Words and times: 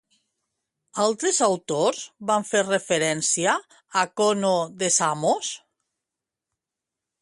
Altres 1.03 1.41
autors 1.47 2.01
van 2.31 2.49
fer 2.53 2.63
referència 2.71 3.55
a 4.03 4.07
Conó 4.23 4.57
de 4.83 4.93
Samos? 5.01 5.57